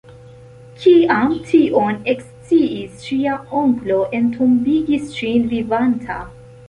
Kiam 0.83 1.35
tion 1.49 1.99
eksciis 2.13 3.05
ŝia 3.09 3.35
onklo 3.61 3.99
entombigis 4.21 5.07
ŝin 5.19 5.47
vivanta. 5.53 6.19